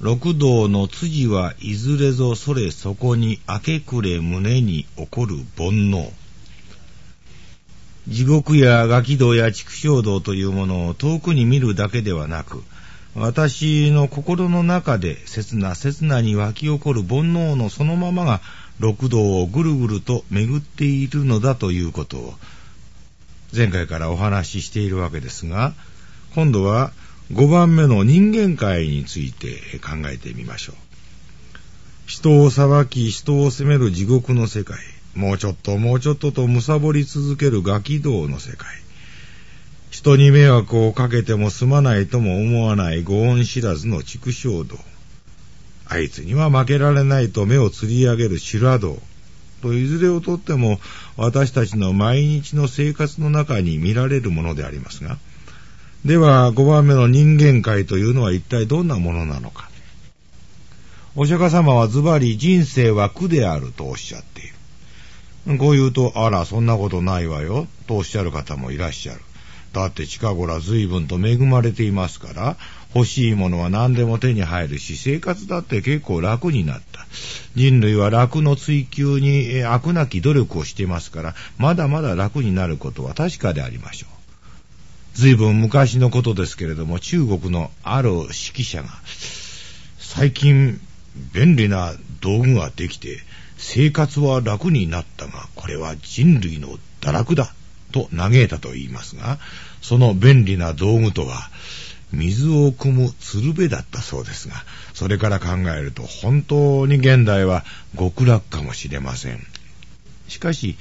[0.00, 6.12] 六道の辻はいずれぞそれそこに明け暮れ胸に起こる煩悩。
[8.06, 12.62] 地獄やガキ道や畜生道というものを遠くに見るだけではなく、
[13.16, 18.40] 私の心の中で切な切なに湧き起こる煩悩のそのままが
[18.78, 22.34] 六道をぐるぐると巡っているのだということを
[23.54, 25.74] 前回からお話ししているわけですが、
[26.34, 26.92] 今度は
[27.32, 30.76] 5番目の人間界について考えてみましょう。
[32.06, 34.78] 人を裁き、人を責める地獄の世界。
[35.14, 38.68] もうちょっともうちょっとと貪り続けるガキ道の世界。
[39.90, 44.78] 人に迷惑をかけても済まないとも思わないご恩知らずの畜生道。
[45.86, 48.98] あいつには負けられないと目を吊り上げる修羅道。
[49.60, 50.80] といずれをとっても
[51.16, 55.18] 私たちの毎日の生活の中に見られるものでありますが、
[56.04, 59.68] では5番目の人間界というのは一体どんなものなのか。
[61.16, 65.58] お釈迦様はズバリ人生は苦であるとおっしゃっている。
[65.58, 69.20] こう言うと、あら、そんなことないわよ、とおっしゃる方もいらっしゃる。
[69.72, 72.56] だって近頃随分と恵まれていますから、
[72.94, 77.06] 欲しいものは何でも手に入るし、生活だって結構楽になった。
[77.54, 84.17] 人類は楽の追求に悪なき努力をしていますから、まだまだ楽になることは確かでありましょう。
[85.18, 88.90] 随分昔のことですけれども、中国のある指揮者が、
[89.98, 90.80] 最近
[91.34, 93.18] 便利な道具ができて、
[93.56, 97.52] 生活は楽になったが、これは人類の堕落だ、
[97.90, 99.40] と嘆いたと言いますが、
[99.82, 101.50] その便利な道具とは、
[102.12, 104.54] 水を汲む鶴瓶だったそうですが、
[104.94, 107.64] それから考えると本当に現代は
[107.98, 109.44] 極楽かもしれません。
[110.28, 110.76] しかし、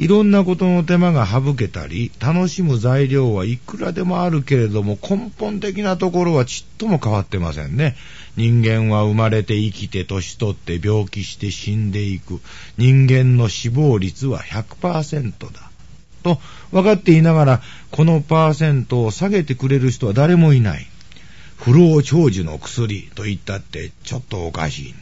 [0.00, 7.96] いろんなことの手間が省けたり、楽しむ材料はいくらでもあるけれども、根本的なところはちっとも変わってませんね。
[8.34, 12.40] 人間は生まれて生きて年取って病気して死んでいく。
[12.78, 15.70] 人間の死亡率は100%だ。
[16.22, 16.40] と
[16.72, 20.86] 分かっていながら、このパーセントを下げてくれる人は誰もいない。
[21.58, 24.94] 不老長寿の薬と言ったってちょっとおかしい。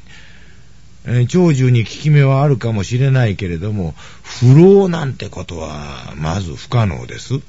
[1.11, 7.41] えー、長寿に効き目はあるかもしれないけれども、不老なんてことはまず不可能です。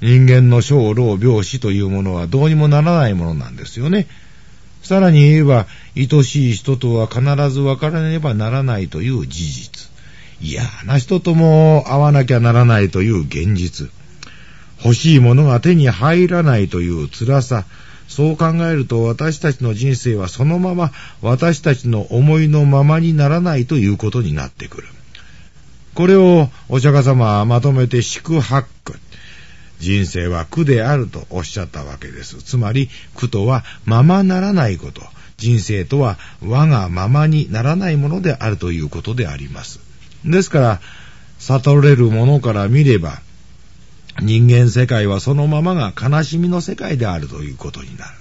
[0.00, 4.08] 人間の小老病死というものはどうにもならないものなんですよね。
[4.82, 9.88] さらに言えば、愛しい人とは必ず別れねばならないという事実。
[10.40, 13.90] 嫌な人とも会わなきゃならないという現実。
[14.84, 17.64] 欲しいものが手に入らないという辛さ。
[18.08, 20.92] そう考えると私たちの人生はそのまま
[21.22, 24.88] 私たちの思いのままにならないということになってくる。
[25.94, 28.98] これをお釈迦様はまとめて四八苦。
[29.80, 32.42] 人生は苦であるとおっしゃったわけです。
[32.42, 35.02] つまり苦とはままならないこと。
[35.36, 39.80] 人生とは我がままにならないものであるということであります。
[40.24, 40.80] ですから、
[41.38, 43.20] 悟れるものから見れば、
[44.20, 48.12] 人間世界はそのままが悲しみの世界であるということになる。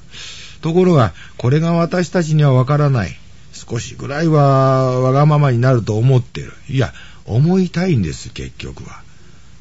[0.61, 3.17] ところが、これが私たちにはわからない。
[3.53, 6.53] 少しぐらいはわがままになると思ってる。
[6.69, 6.93] いや、
[7.25, 9.01] 思いたいんです、結局は。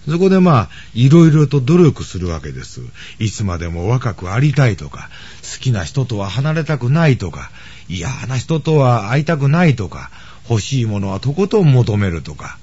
[0.09, 2.81] そこでまあ、いろいろと努力するわけです。
[3.20, 5.10] いつまでも若くありたいとか、
[5.43, 7.50] 好きな人とは離れたくないとか、
[7.88, 10.10] 嫌な人とは会いたくないとか、
[10.49, 12.59] 欲しいものはとことん求めるとか。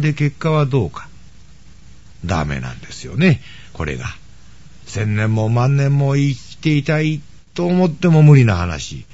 [0.00, 1.08] で、結果はどうか。
[2.24, 3.40] ダメなんですよね、
[3.72, 4.06] これが。
[4.86, 7.20] 千年も万年も生きていたい
[7.54, 9.04] と思っても無理な話。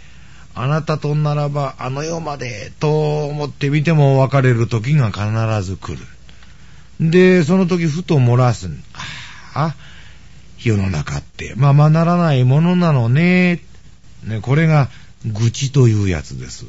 [0.55, 5.99] あなたとならばあの世までと思ってみても別れる時が必ず来る。
[7.01, 8.69] で、その時ふと漏らす。
[9.55, 9.75] ああ、
[10.59, 13.61] 世の中ってままならないものなのね。
[14.25, 14.89] ね、これが
[15.25, 16.67] 愚痴というやつです。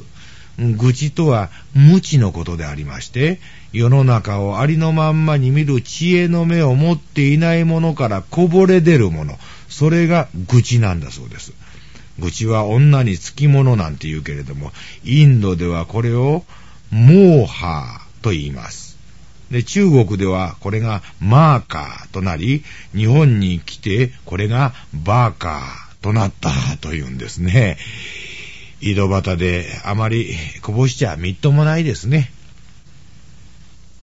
[0.60, 3.40] 愚痴とは無知のことでありまして、
[3.72, 9.38] 世の中をありのまんまに見る知恵の目を持っていないものからこぼれ出るもの、
[9.70, 11.54] それが愚痴なんだそうです。
[12.20, 14.72] 愚痴は女につきものなんて言うけれども、
[15.06, 16.44] インドではこれを
[16.92, 18.98] モーハーと言います。
[19.52, 22.64] で、中国ではこれがマーカーとなり、
[22.96, 26.52] 日本に来てこれがバーカーとなった
[26.82, 27.78] というんですね。
[28.82, 32.32] 井戸端であまりこぼしちゃみっともないですね。